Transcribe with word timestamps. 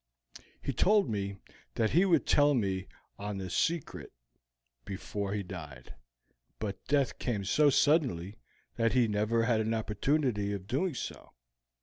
He 0.63 0.73
told 0.73 1.11
me 1.11 1.35
that 1.75 1.91
he 1.91 2.05
would 2.05 2.25
tell 2.25 2.55
me 2.55 2.87
the 3.19 3.51
secret 3.51 4.11
before 4.83 5.31
he 5.33 5.43
died; 5.43 5.93
but 6.57 6.83
death 6.85 7.19
came 7.19 7.45
so 7.45 7.69
suddenly 7.69 8.39
that 8.77 8.93
he 8.93 9.07
never 9.07 9.43
had 9.43 9.59
an 9.59 9.75
opportunity 9.75 10.53
of 10.53 10.65
doing 10.65 10.95
so. 10.95 11.33